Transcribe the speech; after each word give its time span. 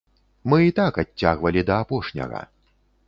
Мы 0.53 0.57
і 0.69 0.73
так 0.79 0.97
адцягвалі 1.03 1.65
да 1.71 1.77
апошняга. 1.85 2.41